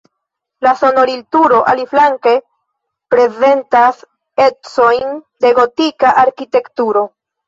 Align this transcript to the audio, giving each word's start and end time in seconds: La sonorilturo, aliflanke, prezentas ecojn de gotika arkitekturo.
La 0.67 0.69
sonorilturo, 0.77 1.57
aliflanke, 1.73 2.31
prezentas 3.15 3.99
ecojn 4.47 5.13
de 5.45 5.53
gotika 5.61 6.15
arkitekturo. 6.23 7.05